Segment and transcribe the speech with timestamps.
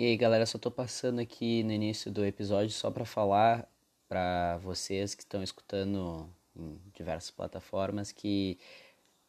[0.00, 3.70] E aí, galera, só tô passando aqui no início do episódio só para falar
[4.08, 8.58] para vocês que estão escutando em diversas plataformas que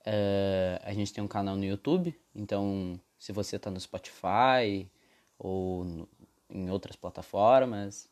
[0.07, 4.89] uh, a gente tem um canal no YouTube, então se você tá no Spotify
[5.37, 6.09] ou no,
[6.49, 8.09] em outras plataformas,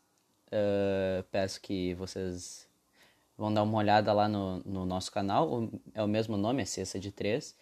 [0.48, 2.68] uh, peço que vocês
[3.38, 7.00] vão dar uma olhada lá no, no nosso canal, é o mesmo nome, é Cesta
[7.00, 7.56] de Três,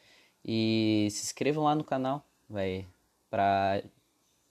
[0.44, 2.88] e se inscrevam lá no canal, vai
[3.30, 3.84] para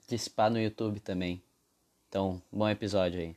[0.06, 1.42] participar no YouTube também.
[2.09, 3.37] Então, bom episódio aí.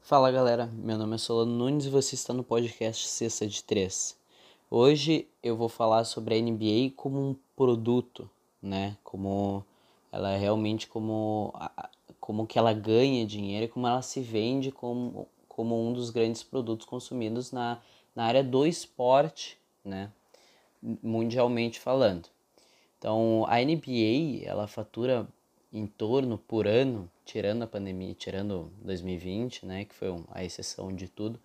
[0.00, 4.18] Fala galera, meu nome é Solano Nunes e você está no podcast Sexta de Três.
[4.68, 8.28] Hoje eu vou falar sobre a NBA como um produto,
[8.60, 8.96] né?
[9.04, 9.64] Como
[10.10, 11.54] ela é realmente como
[12.18, 16.42] como que ela ganha dinheiro e como ela se vende como, como um dos grandes
[16.42, 17.80] produtos consumidos na,
[18.16, 20.10] na área do esporte, né?
[20.82, 22.28] Mundialmente falando.
[22.98, 25.28] Então, a NBA, ela fatura
[25.72, 31.08] em torno por ano, tirando a pandemia, tirando 2020, né, que foi a exceção de
[31.08, 31.38] tudo,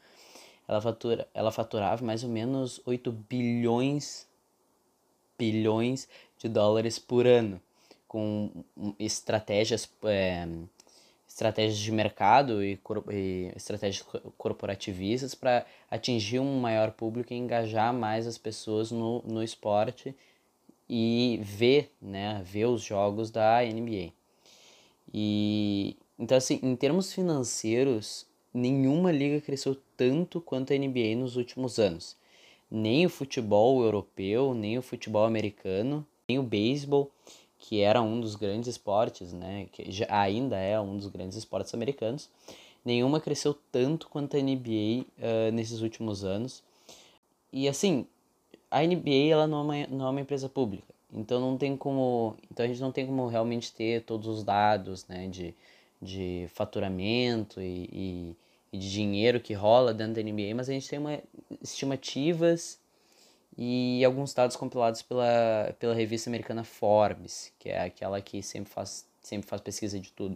[0.68, 4.28] ela fatura, ela faturava mais ou menos 8 bilhões
[5.38, 7.60] bilhões de dólares por ano,
[8.08, 8.52] com
[9.00, 10.48] estratégias é,
[11.42, 12.80] estratégias de mercado e,
[13.12, 14.06] e estratégias
[14.38, 20.16] corporativistas para atingir um maior público e engajar mais as pessoas no, no esporte
[20.88, 24.12] e ver, né, ver os jogos da NBA.
[25.12, 31.80] E então assim, em termos financeiros, nenhuma liga cresceu tanto quanto a NBA nos últimos
[31.80, 32.16] anos.
[32.70, 37.12] Nem o futebol europeu, nem o futebol americano, nem o beisebol
[37.62, 41.74] que era um dos grandes esportes, né, que já, ainda é um dos grandes esportes
[41.74, 42.28] americanos,
[42.84, 46.64] nenhuma cresceu tanto quanto a NBA uh, ah, nesses últimos anos.
[47.54, 48.08] E assim,
[48.70, 52.36] a NBA ela não é, uma, não é uma empresa pública, então não tem como,
[52.52, 55.54] então a gente não tem como realmente ter todos os dados, né, de,
[56.02, 58.36] de faturamento e, e,
[58.74, 61.20] e de dinheiro que rola dentro da NBA, mas a gente tem uma
[61.62, 62.81] estimativas
[63.64, 69.06] e alguns dados compilados pela, pela revista americana Forbes, que é aquela que sempre faz,
[69.22, 70.36] sempre faz pesquisa de tudo.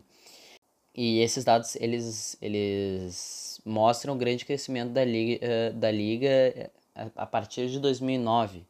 [0.94, 6.70] E esses dados, eles, eles mostram o grande crescimento da liga, eh, da liga eh,
[7.16, 8.64] a partir de 2009.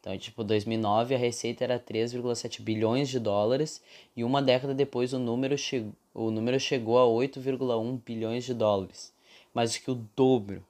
[0.00, 3.82] Então, tipo, 2009 a receita era 3,7 bilhões de dólares
[4.16, 5.84] e uma década depois o número, che
[6.14, 9.12] o número chegou a 8,1 bilhões de dólares.
[9.52, 10.64] Mais do que o dobro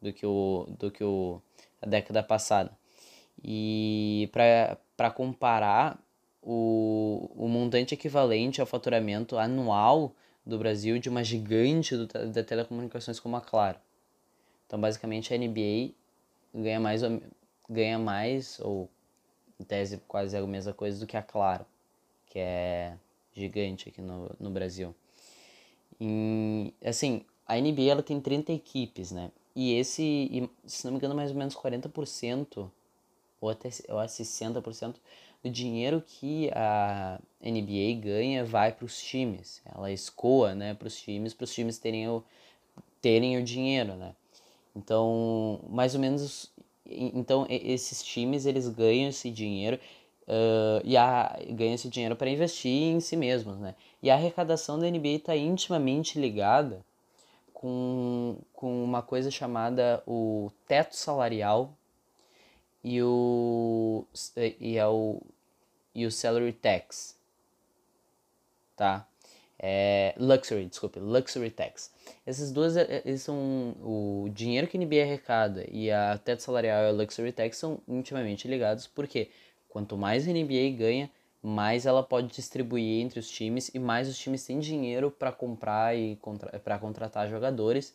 [0.00, 1.40] do que o, do que o
[1.80, 2.70] a década passada.
[3.42, 5.98] E para comparar,
[6.42, 10.14] o, o montante equivalente ao faturamento anual
[10.44, 13.78] do Brasil de uma gigante do, da telecomunicações como a Claro.
[14.66, 15.92] Então, basicamente, a NBA
[16.54, 17.02] ganha mais,
[17.68, 18.88] ganha mais ou
[19.58, 21.66] em tese quase a mesma coisa do que a Claro,
[22.26, 22.94] que é
[23.34, 24.94] gigante aqui no, no Brasil.
[26.00, 29.30] E, assim, a NBA ela tem 30 equipes, né?
[29.54, 32.70] E esse, se não me engano, mais ou menos 40%
[33.40, 34.96] ou até ou 60%
[35.42, 39.62] do dinheiro que a NBA ganha vai para os times.
[39.64, 42.22] Ela escoa, né, para os times, para os times terem o,
[43.00, 44.14] terem o dinheiro, né?
[44.76, 46.52] Então, mais ou menos,
[46.86, 49.80] então esses times eles ganham esse dinheiro
[50.28, 53.74] uh, e a, ganham esse dinheiro para investir em si mesmos, né?
[54.02, 56.84] E a arrecadação da NBA está intimamente ligada
[57.60, 61.76] com, com uma coisa chamada o teto salarial
[62.82, 64.06] e o,
[64.58, 65.20] e é o,
[65.94, 67.18] e o salary tax,
[68.74, 69.06] tá?
[69.58, 71.92] É, luxury, desculpe, luxury tax.
[72.24, 76.84] Essas duas é, eles são o dinheiro que a NBA arrecada e a teto salarial
[76.84, 79.28] e a luxury tax são intimamente ligados porque
[79.68, 81.10] quanto mais a NBA ganha,
[81.42, 85.96] mais ela pode distribuir entre os times e mais os times têm dinheiro para comprar
[85.96, 87.94] e contra para contratar jogadores.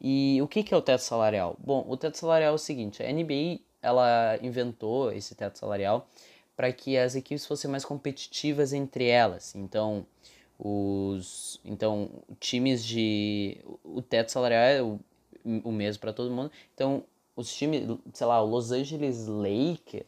[0.00, 1.56] E o que, que é o teto salarial?
[1.58, 6.08] Bom, o teto salarial é o seguinte: a NBA ela inventou esse teto salarial
[6.56, 9.54] para que as equipes fossem mais competitivas entre elas.
[9.54, 10.06] Então,
[10.58, 15.00] os então times de o teto salarial é o,
[15.64, 16.50] o mesmo para todo mundo.
[16.74, 17.04] Então,
[17.36, 17.82] os times,
[18.12, 20.06] sei lá, o Los Angeles Lakers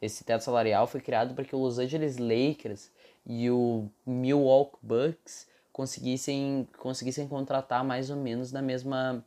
[0.00, 2.90] esse teto salarial foi criado para que o Los Angeles Lakers
[3.26, 9.24] e o Milwaukee Bucks conseguissem, conseguissem contratar mais ou menos na mesma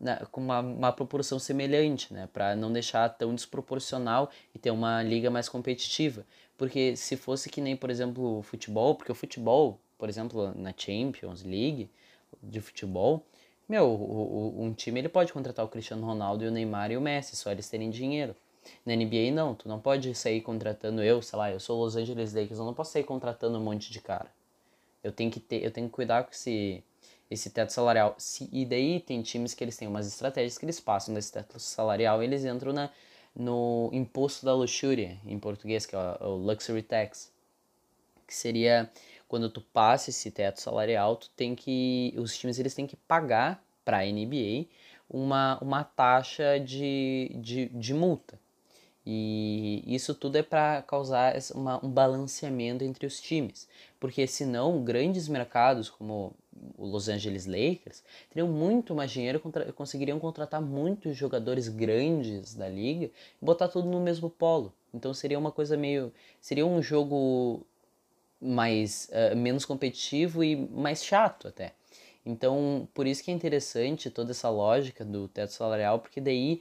[0.00, 5.02] na, com uma, uma proporção semelhante, né, para não deixar tão desproporcional e ter uma
[5.02, 6.24] liga mais competitiva.
[6.56, 10.72] Porque se fosse que nem, por exemplo, o futebol, porque o futebol, por exemplo, na
[10.76, 11.90] Champions League
[12.42, 13.24] de futebol,
[13.68, 16.96] meu, o, o, um time ele pode contratar o Cristiano Ronaldo e o Neymar e
[16.96, 18.34] o Messi, só eles terem dinheiro.
[18.84, 22.32] Na NBA não, tu não pode sair contratando eu, sei lá, eu sou Los Angeles
[22.34, 24.30] Lakers, eu não posso sair contratando um monte de cara.
[25.02, 26.82] Eu tenho que ter, eu tenho que cuidar com esse
[27.30, 28.14] esse teto salarial.
[28.18, 31.58] Se, e daí tem times que eles têm umas estratégias que eles passam desse teto
[31.60, 32.90] salarial e eles entram na,
[33.34, 37.32] no imposto da luxúria, em português, que é o, o luxury tax.
[38.26, 38.90] Que seria
[39.28, 43.62] quando tu passa esse teto salarial, tu tem que os times eles têm que pagar
[43.84, 44.66] para a NBA
[45.08, 48.38] uma, uma taxa de, de, de multa.
[49.10, 53.66] E isso tudo é para causar uma, um balanceamento entre os times.
[53.98, 56.34] Porque senão grandes mercados como
[56.76, 62.68] o Los Angeles Lakers teriam muito mais dinheiro, contra, conseguiriam contratar muitos jogadores grandes da
[62.68, 64.74] liga e botar tudo no mesmo polo.
[64.92, 66.12] Então seria uma coisa meio.
[66.38, 67.66] Seria um jogo
[68.38, 71.72] mais uh, menos competitivo e mais chato até.
[72.26, 76.60] Então, por isso que é interessante toda essa lógica do teto salarial, porque daí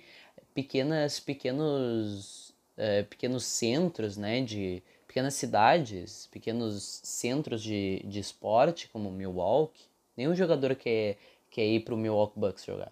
[0.57, 2.50] pequenas pequenos
[2.80, 9.86] uh, pequenos centros, né, de pequenas cidades, pequenos centros de, de esporte como Milwaukee,
[10.18, 11.18] nenhum jogador quer
[11.51, 12.92] quer ir para o Milwaukee Bucks jogar.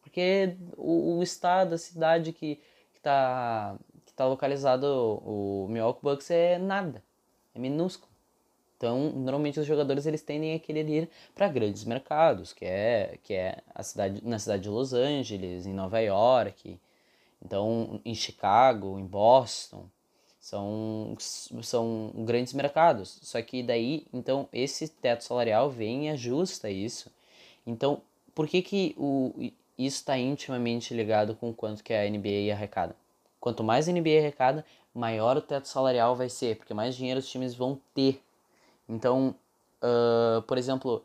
[0.00, 2.60] Porque o, o estado, a cidade que
[2.94, 3.76] está
[4.06, 7.02] que tá localizado o, o Milwaukee Bucks é nada,
[7.52, 8.12] é minúsculo.
[8.76, 13.34] Então, normalmente os jogadores eles tendem a querer ir para grandes mercados, que é que
[13.34, 16.78] é a cidade na cidade de Los Angeles, em Nova York,
[17.44, 19.86] então em Chicago, em Boston,
[20.40, 23.18] são são grandes mercados.
[23.22, 27.10] Só que daí, então esse teto salarial vem e ajusta isso.
[27.66, 28.02] Então,
[28.34, 29.34] por que que o
[29.78, 32.94] isso está intimamente ligado com quanto que a NBA arrecada?
[33.40, 37.28] Quanto mais a NBA arrecada, maior o teto salarial vai ser, porque mais dinheiro os
[37.28, 38.22] times vão ter
[38.88, 39.34] então,
[39.82, 41.04] uh, por exemplo,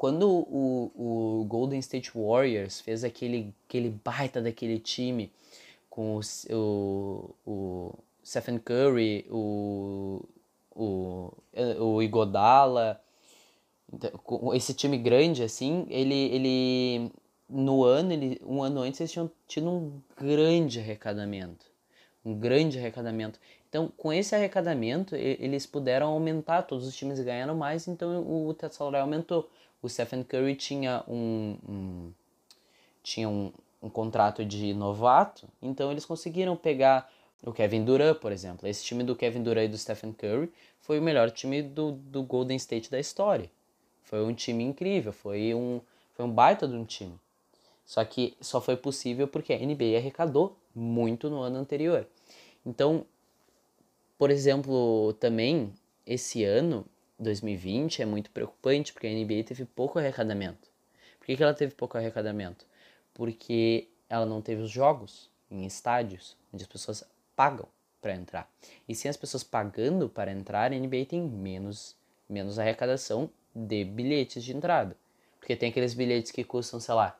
[0.00, 5.30] quando o, o Golden State Warriors fez aquele, aquele baita daquele time
[5.90, 6.20] com o,
[6.56, 7.94] o, o
[8.24, 10.24] Stephen Curry, o,
[10.74, 11.34] o,
[11.78, 12.98] o Igodala,
[13.92, 14.10] então,
[14.54, 17.12] esse time grande assim, ele, ele
[17.46, 21.66] no ano, ele, um ano antes eles tinham tido um grande arrecadamento,
[22.24, 23.38] um grande arrecadamento.
[23.68, 28.74] Então, com esse arrecadamento, eles puderam aumentar, todos os times ganharam mais, então o teto
[28.74, 29.50] salarial aumentou.
[29.82, 32.12] O Stephen Curry tinha um, um
[33.02, 37.10] tinha um, um, contrato de novato, então eles conseguiram pegar
[37.42, 38.68] o Kevin Durant, por exemplo.
[38.68, 42.22] Esse time do Kevin Durant e do Stephen Curry foi o melhor time do, do
[42.22, 43.50] Golden State da história.
[44.02, 45.80] Foi um time incrível, foi um,
[46.12, 47.18] foi um baita de um time.
[47.86, 52.06] Só que só foi possível porque a NBA arrecadou muito no ano anterior.
[52.64, 53.06] Então,
[54.18, 55.72] por exemplo, também
[56.06, 56.84] esse ano,
[57.20, 60.68] 2020, é muito preocupante porque a NBA teve pouco arrecadamento.
[61.18, 62.66] Por que, que ela teve pouco arrecadamento?
[63.12, 67.04] Porque ela não teve os jogos em estádios onde as pessoas
[67.36, 67.68] pagam
[68.00, 68.50] para entrar.
[68.88, 71.94] E sem as pessoas pagando para entrar, a NBA tem menos,
[72.28, 74.96] menos arrecadação de bilhetes de entrada.
[75.38, 77.18] Porque tem aqueles bilhetes que custam, sei lá,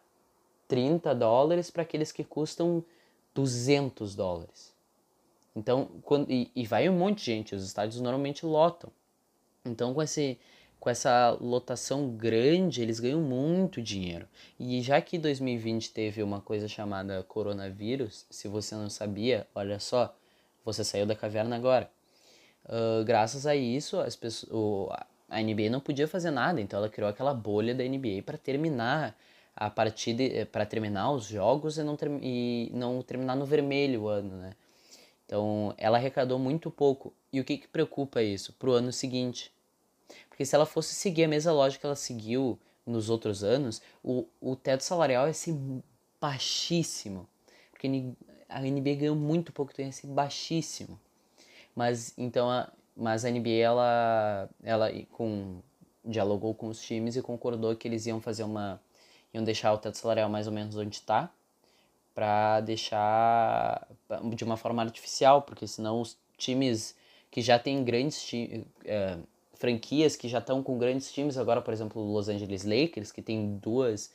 [0.67, 2.85] 30 dólares para aqueles que custam
[3.35, 4.75] 200 dólares.
[5.55, 8.90] Então, quando, e, e vai um monte de gente, os estádios normalmente lotam.
[9.64, 10.38] Então, com, esse,
[10.79, 14.26] com essa lotação grande, eles ganham muito dinheiro.
[14.59, 20.14] E já que 2020 teve uma coisa chamada coronavírus, se você não sabia, olha só,
[20.64, 21.90] você saiu da caverna agora.
[22.64, 24.88] Uh, graças a isso, as pessoas, o,
[25.29, 29.17] a NBA não podia fazer nada, então ela criou aquela bolha da NBA para terminar
[29.55, 34.02] a partida, eh, para terminar os jogos e não, ter, e não terminar no vermelho
[34.02, 34.52] o ano, né?
[35.30, 37.14] Então, ela arrecadou muito pouco.
[37.32, 38.52] E o que, que preocupa isso?
[38.54, 39.52] Para o ano seguinte.
[40.28, 44.26] Porque se ela fosse seguir a mesma lógica que ela seguiu nos outros anos, o,
[44.40, 45.56] o teto salarial ia ser
[46.20, 47.28] baixíssimo.
[47.70, 47.87] Porque
[48.49, 50.99] a NBA ganhou muito pouco, então ia ser baixíssimo.
[51.76, 55.60] Mas então a, mas a NBA ela, ela com,
[56.04, 58.80] dialogou com os times e concordou que eles iam fazer uma.
[59.32, 61.32] iam deixar o teto salarial mais ou menos onde está
[62.21, 63.89] para deixar
[64.35, 66.95] de uma forma artificial, porque senão os times
[67.31, 68.31] que já têm grandes
[68.85, 69.17] é,
[69.55, 73.23] franquias que já estão com grandes times agora, por exemplo, o Los Angeles Lakers, que
[73.23, 74.12] tem duas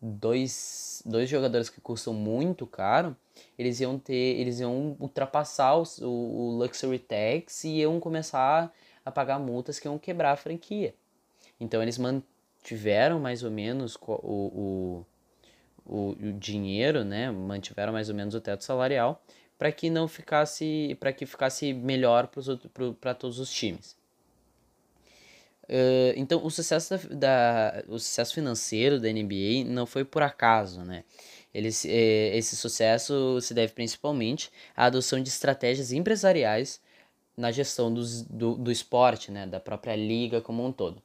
[0.00, 3.16] dois, dois jogadores que custam muito caro,
[3.58, 8.72] eles iam ter, eles iam ultrapassar o, o luxury tax e iam começar
[9.04, 10.94] a pagar multas que iam quebrar a franquia.
[11.58, 15.06] Então eles mantiveram mais ou menos o, o
[15.90, 19.20] o, o dinheiro, né, mantiveram mais ou menos o teto salarial
[19.58, 22.30] para que não ficasse, para que ficasse melhor
[23.00, 23.98] para todos os times.
[25.64, 30.82] Uh, então o sucesso da, da, o sucesso financeiro da NBA não foi por acaso,
[30.82, 31.04] né?
[31.52, 36.80] Eles, eh, esse sucesso se deve principalmente à adoção de estratégias empresariais
[37.36, 41.02] na gestão dos, do, do esporte, né, da própria liga como um todo.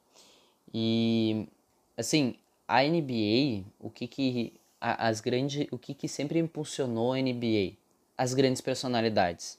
[0.72, 1.48] E
[1.96, 2.36] assim,
[2.68, 7.74] a NBA, o que que as grandes, o que que sempre impulsionou a NBA?
[8.16, 9.58] As grandes personalidades.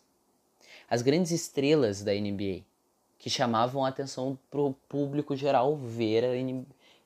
[0.90, 2.64] As grandes estrelas da NBA
[3.20, 6.30] que chamavam a atenção para o público geral ver, a,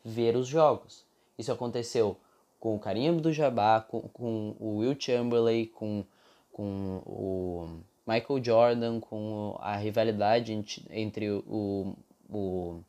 [0.03, 1.06] ver os jogos.
[1.38, 2.18] Isso aconteceu
[2.60, 6.03] com o Karim Abdul-Jabbar, com, com o Will Chamberlain, com,
[6.51, 10.53] com o Michael Jordan, com a rivalidade
[10.91, 11.96] entre o,
[12.30, 12.84] o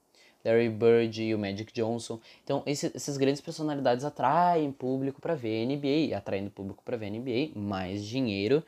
[0.44, 2.20] Larry Bird e o Magic Johnson.
[2.44, 7.58] Então, esse, essas grandes personalidades atraem público para ver NBA, atraindo público para ver NBA,
[7.58, 8.62] mais dinheiro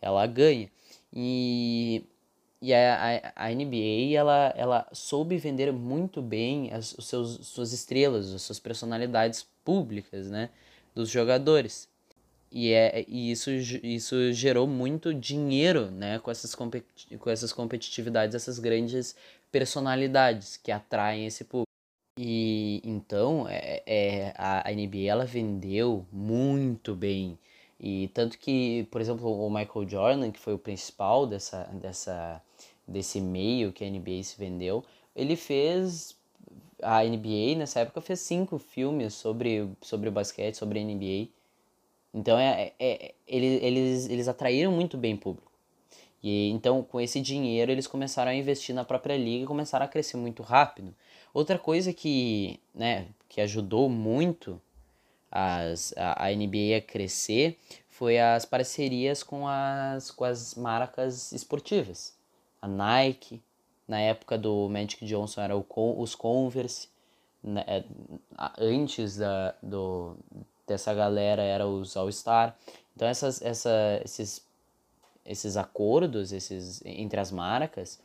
[0.00, 0.70] ela ganha.
[1.12, 2.04] E,
[2.62, 7.72] e a, a, a, NBA ela, ela soube vender muito bem as os seus, suas
[7.72, 10.50] estrelas, as suas personalidades públicas, né,
[10.94, 11.89] dos jogadores.
[12.52, 18.58] E, é, e isso, isso gerou muito dinheiro né, com, essas com essas competitividades, essas
[18.58, 19.14] grandes
[19.52, 21.66] personalidades que atraem esse público.
[22.18, 27.38] E então é, é, a NBA ela vendeu muito bem.
[27.78, 32.42] E tanto que, por exemplo, o Michael Jordan, que foi o principal dessa, dessa,
[32.86, 34.84] desse meio que a NBA se vendeu,
[35.16, 36.14] ele fez
[36.82, 41.28] a NBA nessa época fez cinco filmes sobre, sobre basquete, sobre a NBA.
[42.12, 45.50] Então é, é, é eles, eles, eles atraíram muito bem público.
[46.22, 49.88] E então com esse dinheiro eles começaram a investir na própria liga e começaram a
[49.88, 50.94] crescer muito rápido.
[51.32, 54.60] Outra coisa que, né, que ajudou muito
[55.30, 57.56] as, a, a NBA a crescer
[57.88, 62.16] foi as parcerias com as, com as marcas esportivas.
[62.60, 63.40] A Nike,
[63.86, 65.64] na época do Magic Johnson era o,
[66.00, 66.88] os Converse,
[67.42, 67.84] né, é,
[68.58, 70.16] antes da, do,
[70.70, 72.56] dessa galera era os All Star.
[72.94, 74.44] Então essas, essa, esses,
[75.24, 77.98] esses acordos esses, entre as marcas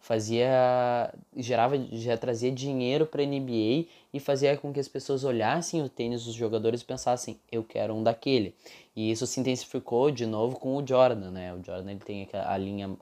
[0.00, 5.80] fazia gerava já trazia dinheiro para a NBA e fazia com que as pessoas olhassem
[5.80, 8.52] o tênis dos jogadores e pensassem eu quero um daquele
[8.96, 12.56] e isso se intensificou de novo com o Jordan né o Jordan ele tem a
[12.56, 12.96] linha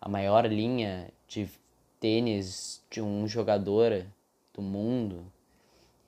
[0.00, 1.46] a maior linha de
[2.00, 4.06] tênis de um jogador
[4.54, 5.22] do mundo.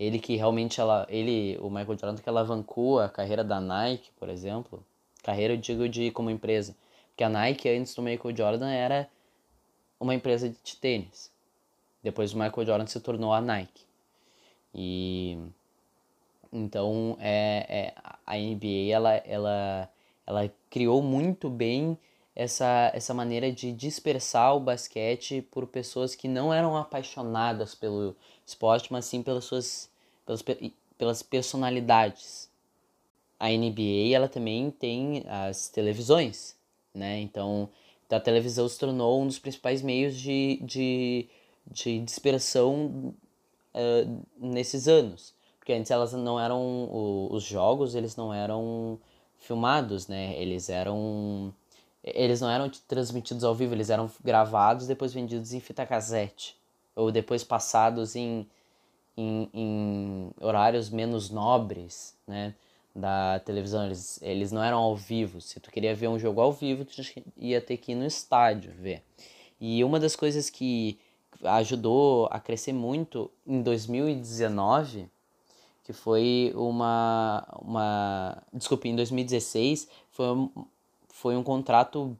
[0.02, 4.28] Ele que realmente ela, ele, o Michael Jordan que alavancou a carreira da Nike, por
[4.28, 4.84] exemplo.
[5.22, 6.74] Carreira eu digo de como empresa,
[7.10, 9.08] porque a Nike antes do Michael Jordan era
[10.00, 11.30] uma empresa de tênis.
[12.02, 13.84] Depois o Michael Jordan se tornou a Nike.
[14.74, 15.38] E
[16.52, 17.94] então é, é
[18.26, 19.88] a NBA ela, ela,
[20.26, 21.96] ela criou muito bem
[22.34, 28.92] essa, essa maneira de dispersar o basquete por pessoas que não eram apaixonadas pelo esporte,
[28.92, 29.91] mas sim pelas suas
[30.24, 30.44] pelas,
[30.98, 32.50] pelas personalidades.
[33.38, 36.56] A NBA ela também tem as televisões,
[36.94, 37.20] né?
[37.20, 37.68] Então
[38.10, 41.28] a televisão se tornou um dos principais meios de, de,
[41.66, 43.14] de dispersão
[43.74, 45.34] uh, nesses anos.
[45.58, 46.88] Porque antes elas não eram.
[47.30, 48.98] os jogos eles não eram
[49.38, 50.34] filmados, né?
[50.36, 51.54] Eles eram
[52.04, 56.56] eles não eram transmitidos ao vivo, eles eram gravados depois vendidos em fita cassete
[56.96, 58.46] ou depois passados em,
[59.16, 62.54] em, em horários menos nobres, né,
[62.94, 63.86] da televisão.
[63.86, 65.40] Eles, eles não eram ao vivo.
[65.40, 67.02] Se tu queria ver um jogo ao vivo, tu
[67.36, 69.02] ia ter que ir no estádio ver.
[69.60, 70.98] E uma das coisas que
[71.44, 75.08] ajudou a crescer muito em 2019
[75.84, 80.26] que foi uma uma desculpe em 2016 foi
[81.08, 82.16] foi um contrato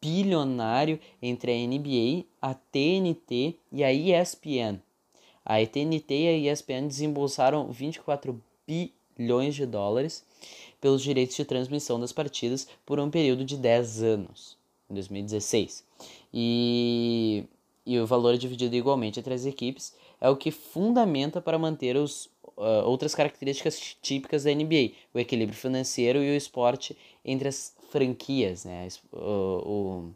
[0.00, 4.78] bilionário entre a NBA, a TNT e a ESPN.
[5.44, 10.24] A TNT e a ESPN desembolsaram 24 bilhões de dólares
[10.80, 14.56] pelos direitos de transmissão das partidas por um período de 10 anos,
[14.88, 15.84] em 2016.
[16.32, 17.44] E,
[17.84, 21.96] e o valor é dividido igualmente entre as equipes é o que fundamenta para manter
[21.96, 27.76] os, uh, outras características típicas da NBA, o equilíbrio financeiro e o esporte entre as
[27.90, 28.88] franquias, né?
[29.12, 30.14] O, o,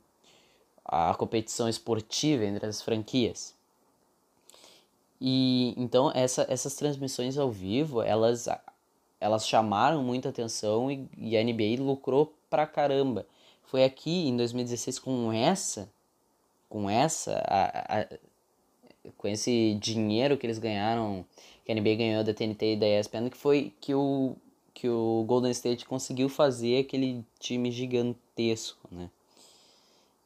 [0.85, 3.55] a competição esportiva entre as franquias.
[5.21, 8.49] E então essa, essas transmissões ao vivo, elas,
[9.21, 13.27] elas chamaram muita atenção e, e a NBA lucrou pra caramba.
[13.65, 15.89] Foi aqui em 2016 com essa,
[16.69, 18.07] com essa, a, a,
[19.17, 21.25] com esse dinheiro que eles ganharam,
[21.65, 24.37] que a NBA ganhou da TNT e da ESPN, que foi que o
[24.79, 29.11] que o Golden State conseguiu fazer aquele time gigantesco, né?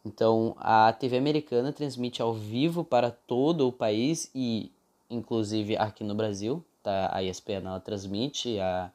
[0.04, 4.70] Então, a TV americana transmite ao vivo para todo o país e
[5.14, 7.10] inclusive aqui no Brasil, tá?
[7.12, 8.90] A ESPN ela transmite a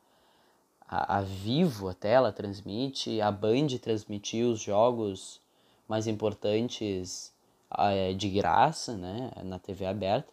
[0.87, 5.41] a, a Vivo até ela transmite, a Band transmitiu os jogos
[5.87, 7.33] mais importantes
[7.77, 10.31] é, de graça, né, na TV aberta.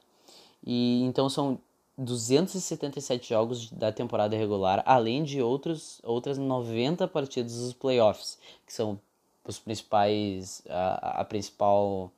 [0.65, 1.59] E então são
[1.99, 8.99] 277 jogos da temporada regular, além de outros, outras 90 partidas dos playoffs, que são
[9.47, 12.11] os principais a, a principal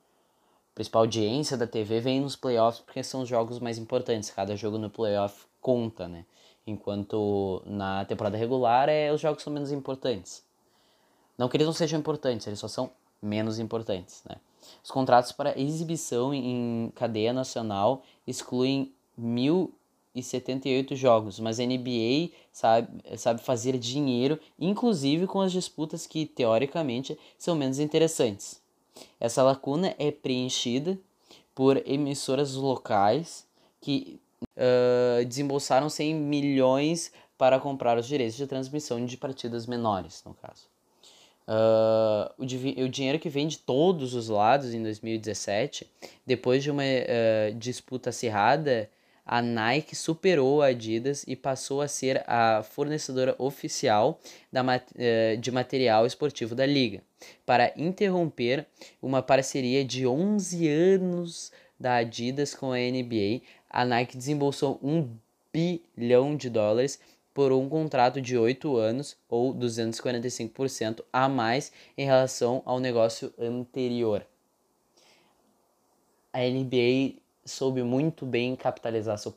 [0.76, 4.30] principal audiência da TV vem nos playoffs porque são os jogos mais importantes.
[4.30, 6.26] Cada jogo no playoff conta, né?
[6.66, 10.44] Enquanto na temporada regular é os jogos são menos importantes.
[11.38, 12.90] Não que eles não sejam importantes, eles só são
[13.22, 14.36] menos importantes, né?
[14.84, 23.40] Os contratos para exibição em cadeia nacional excluem 1.078 jogos, mas a NBA sabe, sabe
[23.40, 28.65] fazer dinheiro, inclusive com as disputas que, teoricamente, são menos interessantes.
[29.18, 30.98] Essa lacuna é preenchida
[31.54, 33.46] por emissoras locais
[33.80, 40.34] que uh, desembolsaram 100 milhões para comprar os direitos de transmissão de partidas menores, no
[40.34, 40.68] caso.
[41.48, 45.88] Uh, o, o, dinheiro que vem de todos os lados em 2017,
[46.26, 48.90] depois de uma uh, disputa acirrada,
[49.26, 54.20] a Nike superou a Adidas e passou a ser a fornecedora oficial
[54.52, 57.02] da, uh, de material esportivo da liga,
[57.44, 58.64] para interromper
[59.02, 63.42] uma parceria de 11 anos da Adidas com a NBA.
[63.68, 65.10] A Nike desembolsou um
[65.52, 67.00] bilhão de dólares
[67.34, 74.24] por um contrato de 8 anos ou 245% a mais em relação ao negócio anterior.
[76.32, 79.34] A NBA soube muito bem capitalizar, seu,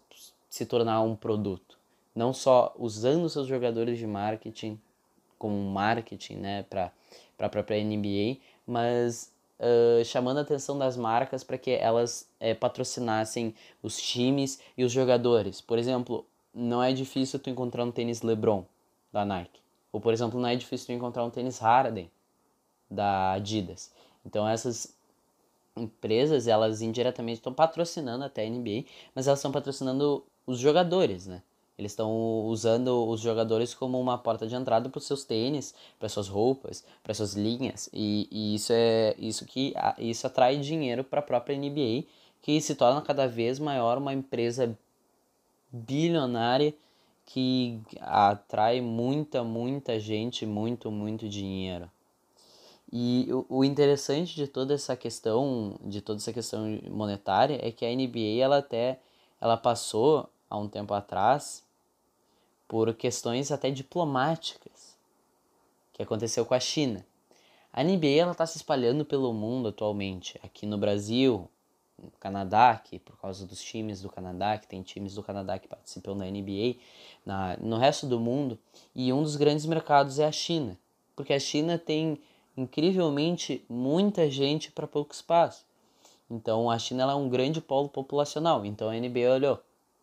[0.50, 1.78] se tornar um produto,
[2.14, 4.80] não só usando seus jogadores de marketing
[5.38, 6.92] como marketing, né, para
[7.40, 8.38] a própria NBA,
[8.68, 14.84] mas uh, chamando a atenção das marcas para que elas uh, patrocinassem os times e
[14.84, 15.62] os jogadores.
[15.62, 18.66] Por exemplo, não é difícil tu encontrar um tênis LeBron
[19.14, 19.62] da Nike.
[19.92, 22.12] Ou, por exemplo, não é difícil tu encontrar um tênis Harden
[22.92, 23.92] da Adidas.
[24.26, 24.94] Então, essas
[25.76, 31.42] empresas, elas indiretamente estão patrocinando até a NBA, mas elas estão patrocinando os jogadores, né?
[31.78, 32.12] Eles estão
[32.46, 36.84] usando os jogadores como uma porta de entrada para os seus tênis, para suas roupas,
[37.02, 41.58] para suas linhas, e, e, isso é isso que isso atrai dinheiro para a própria
[41.58, 42.04] NBA,
[42.42, 44.78] que se torna cada vez maior uma empresa
[45.72, 46.74] bilionária
[47.26, 51.90] que atrai muita, muita gente, muito, muito dinheiro.
[52.92, 57.96] E o, interessante de toda essa questão, de toda essa questão monetária, é que a
[57.96, 59.00] NBA ela até
[59.40, 61.64] ela passou há um tempo atrás
[62.68, 64.98] por questões até diplomáticas
[65.94, 67.06] que aconteceu com a China.
[67.72, 71.48] A NBA ela está se espalhando pelo mundo atualmente, aqui no Brasil,
[72.02, 75.68] no Canadá, que por causa dos times do Canadá, que tem times do Canadá que
[75.68, 76.78] participam da NBA,
[77.24, 78.58] na, no resto do mundo,
[78.96, 80.78] e um dos grandes mercados é a China,
[81.16, 82.20] porque a China tem
[82.56, 85.66] incrivelmente muita gente para pouco espaço.
[86.30, 88.66] Então a China é um grande polo populacional.
[88.66, 89.60] Então a NBA olhou,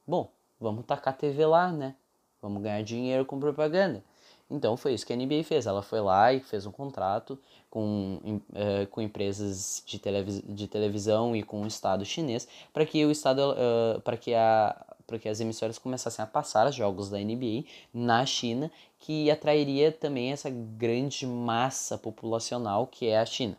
[0.06, 0.28] bom,
[0.60, 1.94] vamos tacar TV lá, né?
[2.42, 4.02] Vamos ganhar dinheiro com propaganda.
[4.50, 5.66] Então foi isso que a NBA fez.
[5.66, 11.34] Ela foi lá e fez um contrato com, uh, com empresas de, televis de televisão
[11.34, 15.28] e com o Estado chinês para que o Estado uh, para que a para que
[15.28, 20.50] as emissoras começassem a passar os jogos da NBA na China, que atrairia também essa
[20.50, 23.56] grande massa populacional que é a China.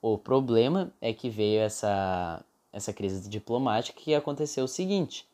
[0.00, 5.26] O problema é que veio essa, essa crise diplomática que aconteceu o seguinte: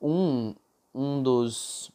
[0.00, 0.54] um,
[0.94, 1.90] um dos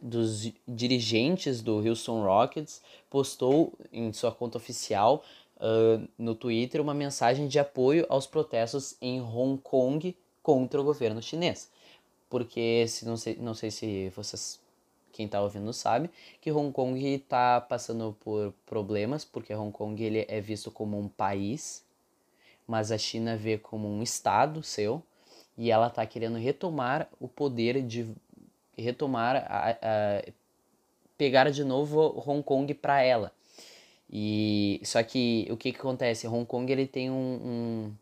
[0.00, 5.24] dos dirigentes do Houston Rockets postou em sua conta oficial
[5.56, 11.22] uh, no Twitter uma mensagem de apoio aos protestos em Hong Kong contra o governo
[11.22, 11.70] chinês.
[12.28, 14.60] Porque se não sei, não sei se vocês
[15.12, 20.24] quem está ouvindo sabe que Hong Kong está passando por problemas porque Hong Kong ele
[20.28, 21.84] é visto como um país,
[22.66, 25.02] mas a China vê como um estado seu
[25.56, 28.14] e ela está querendo retomar o poder de
[28.76, 30.32] retomar, a, a,
[31.16, 33.32] pegar de novo Hong Kong para ela.
[34.10, 36.26] E só que o que, que acontece?
[36.26, 37.92] Hong Kong ele tem um,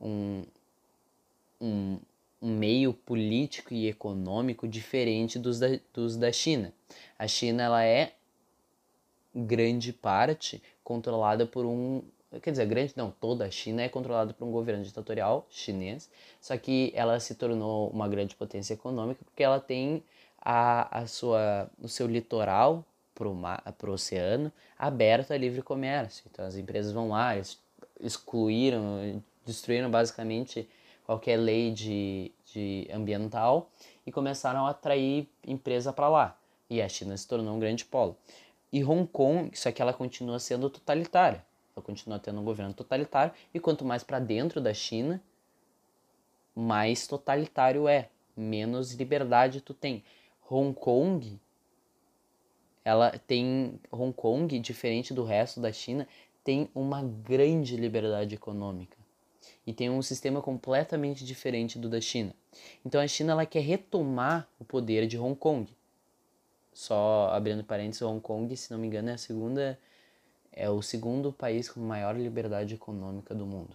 [0.00, 0.44] um, um,
[1.62, 2.00] um
[2.40, 6.74] meio político e econômico diferente dos da, dos da China.
[7.16, 8.14] A China ela é
[9.34, 12.02] grande parte controlada por um
[12.40, 16.56] quer dizer, grande não, toda a China é controlada por um governo ditatorial chinês, só
[16.56, 20.02] que ela se tornou uma grande potência econômica porque ela tem
[20.40, 23.28] a, a sua, o seu litoral para
[23.90, 26.24] o oceano aberto a livre comércio.
[26.30, 27.34] Então as empresas vão lá,
[28.00, 30.68] excluíram, destruíram basicamente
[31.04, 33.70] qualquer lei de, de ambiental
[34.06, 36.38] e começaram a atrair empresa para lá.
[36.68, 38.16] E a China se tornou um grande polo.
[38.72, 41.44] E Hong Kong, só que ela continua sendo totalitária.
[41.76, 45.22] Ela continua tendo um governo totalitário e quanto mais para dentro da China,
[46.54, 50.02] mais totalitário é, menos liberdade tu tem.
[50.50, 51.38] Hong Kong,
[52.84, 56.06] ela tem Hong Kong, diferente do resto da China,
[56.44, 59.01] tem uma grande liberdade econômica
[59.66, 62.34] e tem um sistema completamente diferente do da China.
[62.84, 65.72] Então a China ela quer retomar o poder de Hong Kong.
[66.72, 69.78] Só abrindo parênteses, Hong Kong, se não me engano, é a segunda
[70.54, 73.74] é o segundo país com maior liberdade econômica do mundo.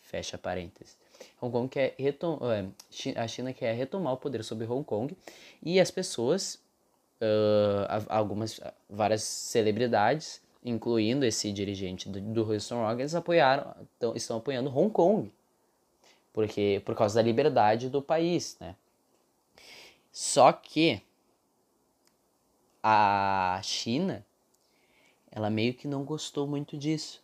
[0.00, 0.96] Fecha parênteses.
[1.40, 5.16] Hong Kong quer retom é, a China quer retomar o poder sobre Hong Kong
[5.62, 6.58] e as pessoas,
[7.20, 14.76] uh, algumas, várias celebridades, incluindo esse dirigente do, do Houston Rockets, apoiaram, tão, estão apoiando
[14.76, 15.32] Hong Kong,
[16.32, 18.74] porque por causa da liberdade do país, né?
[20.10, 21.00] Só que
[22.82, 24.26] a China,
[25.30, 27.22] ela meio que não gostou muito disso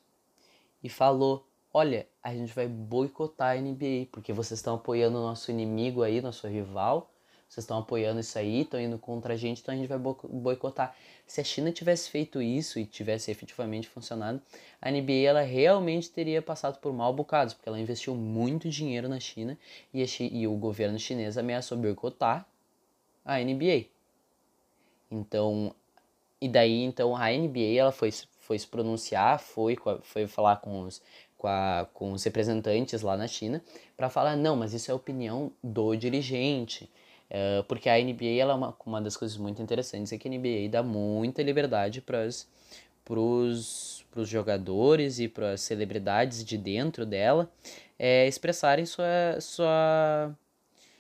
[0.83, 5.51] e falou: olha, a gente vai boicotar a NBA, porque vocês estão apoiando o nosso
[5.51, 7.12] inimigo aí, nosso rival,
[7.53, 10.97] vocês estão apoiando isso aí, estão indo contra a gente, então a gente vai boicotar.
[11.27, 14.41] Se a China tivesse feito isso e tivesse efetivamente funcionado,
[14.81, 19.21] a NBA ela realmente teria passado por mal bocados, porque ela investiu muito dinheiro na
[19.21, 19.59] China
[19.93, 22.47] e, e o governo chinês ameaçou boicotar
[23.23, 23.85] a NBA.
[25.11, 25.75] Então,
[26.41, 28.11] e daí então a NBA ela foi,
[28.41, 31.03] foi se pronunciar, foi, foi falar com os,
[31.37, 33.63] com, a, com os representantes lá na China
[33.95, 36.89] para falar, não, mas isso é opinião do dirigente.
[37.33, 40.31] Uh, porque a NBA, ela é uma, uma das coisas muito interessantes, é que a
[40.31, 47.51] NBA dá muita liberdade para os jogadores e para as celebridades de dentro dela
[47.99, 50.37] é, expressarem sua, sua,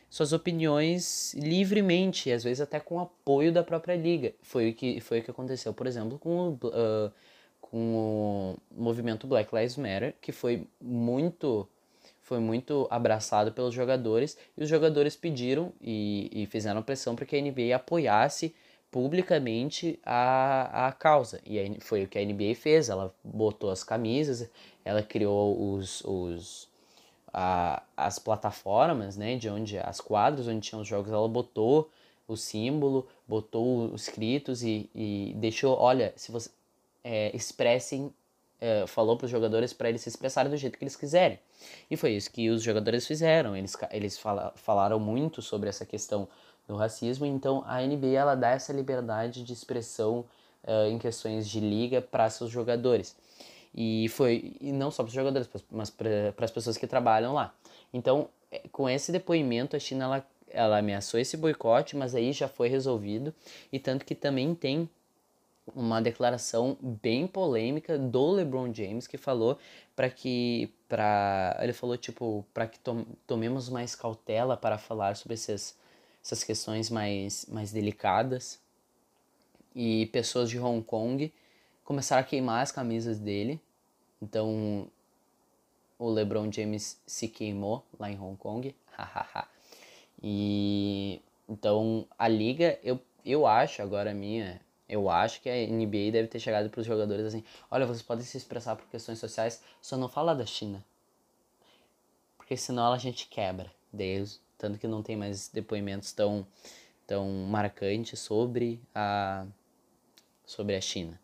[0.08, 4.32] suas opiniões livremente, às vezes até com apoio da própria liga.
[4.40, 7.12] Foi o que, foi o que aconteceu, por exemplo, com o, uh,
[7.60, 11.68] com o movimento Black Lives Matter, que foi muito
[12.32, 17.36] foi muito abraçado pelos jogadores e os jogadores pediram e, e fizeram pressão para que
[17.36, 18.54] a NBA apoiasse
[18.90, 21.42] publicamente a, a causa.
[21.44, 24.48] E aí foi o que a NBA fez, ela botou as camisas,
[24.82, 26.70] ela criou os, os,
[27.30, 31.90] a, as plataformas, né, de onde as quadras onde tinham os jogos, ela botou
[32.26, 36.48] o símbolo, botou os escritos e, e deixou, olha, se você
[37.04, 38.10] é, expressem,
[38.62, 41.36] é, falou para os jogadores para eles se expressarem do jeito que eles quiserem.
[41.90, 43.56] E foi isso que os jogadores fizeram.
[43.56, 46.28] Eles, eles fala, falaram muito sobre essa questão
[46.68, 47.26] do racismo.
[47.26, 50.24] Então a NBA ela dá essa liberdade de expressão
[50.62, 53.16] uh, em questões de liga para seus jogadores.
[53.74, 57.52] E foi e não só para os jogadores, mas para as pessoas que trabalham lá.
[57.92, 62.46] Então, é, com esse depoimento, a China ela, ela ameaçou esse boicote, mas aí já
[62.46, 63.34] foi resolvido.
[63.72, 64.88] E tanto que também tem
[65.66, 69.58] uma declaração bem polêmica do LeBron James que falou
[69.94, 75.34] para que para ele falou tipo para que to, tomemos mais cautela para falar sobre
[75.34, 75.76] essas
[76.22, 78.60] essas questões mais mais delicadas.
[79.74, 81.32] E pessoas de Hong Kong
[81.84, 83.60] começaram a queimar as camisas dele.
[84.20, 84.88] Então
[85.98, 88.74] o LeBron James se queimou lá em Hong Kong.
[90.24, 94.60] E então a liga eu eu acho agora minha
[94.92, 98.24] eu acho que a NBA deve ter chegado para os jogadores assim: olha, vocês podem
[98.24, 100.84] se expressar por questões sociais, só não fala da China.
[102.36, 103.72] Porque senão a gente quebra.
[103.90, 106.46] Deus, tanto que não tem mais depoimentos tão,
[107.06, 109.46] tão marcantes sobre a,
[110.44, 111.18] sobre a China.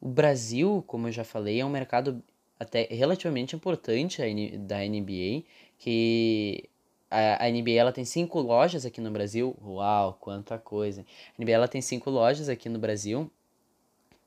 [0.00, 2.22] O Brasil, como eu já falei, é um mercado
[2.60, 4.22] até relativamente importante
[4.58, 5.42] da NBA,
[5.78, 6.68] que
[7.10, 9.56] a, NBA ela tem cinco lojas aqui no Brasil.
[9.64, 11.04] Uau, quanta coisa!
[11.38, 13.30] A NBA ela tem cinco lojas aqui no Brasil,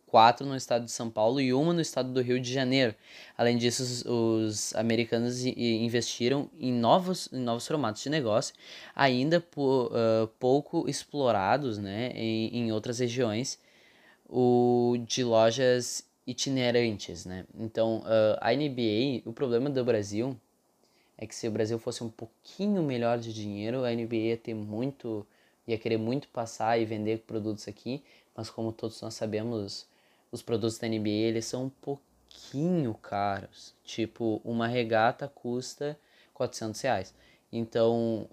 [0.08, 2.96] quatro no estado de São Paulo e uma no estado do Rio de Janeiro.
[3.38, 8.56] Além disso, os, os americanos investiram em novos, em novos formatos de negócio,
[8.96, 13.60] ainda por, uh, pouco explorados né, em, em outras regiões,
[14.28, 17.26] o de lojas itinerantes.
[17.26, 17.46] Né?
[17.58, 20.40] Então, uh, a NBA, o problema do Brasil
[21.22, 24.54] é que se o Brasil fosse um pouquinho melhor de dinheiro, a NBA ia ter
[24.54, 25.28] muito,
[25.68, 28.02] ia querer muito passar e vender produtos aqui,
[28.34, 29.86] mas como todos nós sabemos,
[30.32, 33.74] os produtos da NBA eles são um pouquinho caros.
[33.84, 36.00] Tipo, uma regata custa
[36.34, 37.14] 400 reais.
[37.52, 38.26] Então,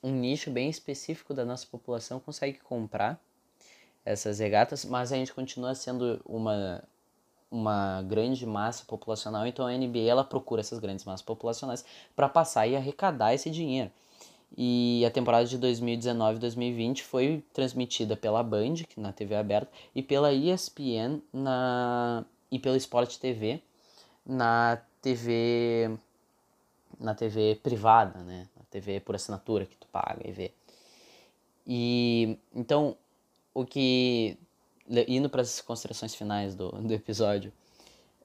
[0.00, 3.20] um nicho bem específico da nossa população consegue comprar
[4.04, 6.80] essas regatas, mas a gente continua sendo uma
[7.50, 11.84] uma grande massa populacional, então a NBA ela procura essas grandes massas populacionais
[12.14, 13.90] para passar e arrecadar esse dinheiro.
[14.56, 21.20] E a temporada de 2019-2020 foi transmitida pela Band, na TV aberta, e pela ESPN
[21.32, 23.62] na e pela Sport TV
[24.26, 25.96] na TV
[26.98, 28.48] na TV privada, né?
[28.56, 30.52] Na TV por assinatura que tu paga e vê.
[31.66, 32.96] E então
[33.54, 34.36] o que
[35.08, 37.52] indo para as considerações finais do, do episódio,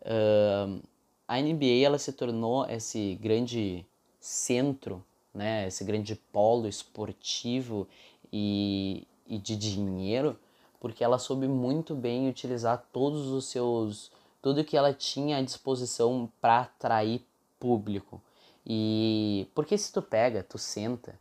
[0.02, 0.82] uh,
[1.28, 3.86] a NBA ela se tornou esse grande
[4.20, 5.68] centro, né?
[5.68, 7.88] Esse grande polo esportivo
[8.32, 10.38] e, e de dinheiro,
[10.80, 16.32] porque ela soube muito bem utilizar todos os seus tudo que ela tinha à disposição
[16.40, 17.26] para atrair
[17.60, 18.22] público.
[18.64, 21.16] E porque se tu pega, tu senta,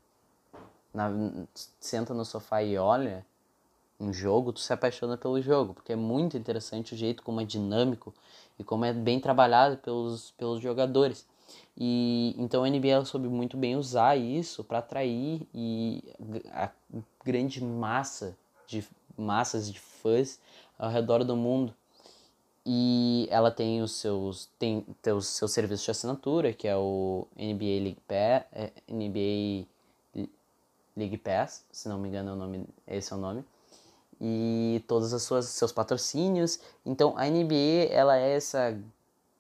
[0.93, 1.11] na,
[1.81, 3.25] senta no sofá e olha
[3.99, 7.45] um jogo, tu se apaixona pelo jogo, porque é muito interessante o jeito como é
[7.45, 8.13] dinâmico
[8.59, 11.27] e como é bem trabalhado pelos, pelos jogadores.
[11.77, 16.03] E então a NBA soube muito bem usar isso para atrair e
[16.53, 16.71] a
[17.25, 20.41] grande massa de massas de fãs
[20.79, 21.75] ao redor do mundo.
[22.67, 27.27] E ela tem os seus tem, tem os seus serviços de assinatura, que é o
[27.37, 29.67] NBA League Pass, é, NBA
[30.97, 33.45] League Pass, se não me engano é o nome, esse é o nome.
[34.21, 36.61] E todos os seus patrocínios.
[36.85, 38.79] Então a NBA ela é essa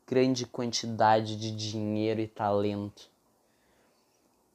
[0.06, 3.08] grande quantidade de dinheiro e talento.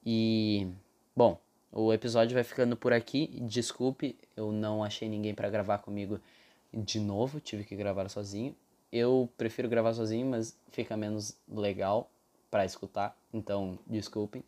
[0.04, 0.68] E
[1.14, 1.38] bom,
[1.72, 3.26] o episódio vai ficando por aqui.
[3.42, 6.20] Desculpe, eu não achei ninguém para gravar comigo
[6.72, 8.54] de novo, tive que gravar sozinho.
[8.92, 12.10] Eu prefiro gravar sozinho, mas fica menos legal
[12.50, 14.42] para escutar, então desculpem.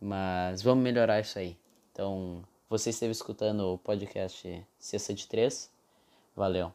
[0.00, 1.56] Mas vamos melhorar isso aí.
[1.92, 5.70] Então, você esteve escutando o podcast Cesta de Três.
[6.34, 6.72] Valeu.